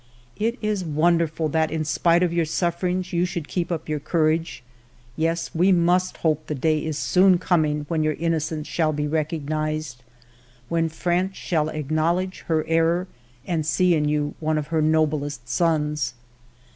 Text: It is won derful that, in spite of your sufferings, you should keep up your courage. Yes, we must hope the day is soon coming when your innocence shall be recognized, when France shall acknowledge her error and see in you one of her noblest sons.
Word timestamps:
It 0.35 0.57
is 0.63 0.83
won 0.83 1.19
derful 1.19 1.47
that, 1.49 1.69
in 1.69 1.85
spite 1.85 2.23
of 2.23 2.33
your 2.33 2.43
sufferings, 2.43 3.13
you 3.13 3.23
should 3.23 3.47
keep 3.47 3.71
up 3.71 3.87
your 3.87 3.99
courage. 3.99 4.63
Yes, 5.15 5.53
we 5.53 5.71
must 5.71 6.17
hope 6.17 6.47
the 6.47 6.55
day 6.55 6.79
is 6.83 6.97
soon 6.97 7.37
coming 7.37 7.85
when 7.87 8.01
your 8.01 8.15
innocence 8.15 8.67
shall 8.67 8.93
be 8.93 9.05
recognized, 9.05 10.01
when 10.69 10.89
France 10.89 11.35
shall 11.37 11.69
acknowledge 11.69 12.39
her 12.47 12.65
error 12.67 13.05
and 13.45 13.63
see 13.63 13.93
in 13.93 14.09
you 14.09 14.33
one 14.39 14.57
of 14.57 14.69
her 14.69 14.81
noblest 14.81 15.47
sons. 15.47 16.15